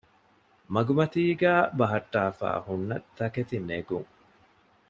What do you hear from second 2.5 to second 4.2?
ހުންނަ ތަކެތިނެގުން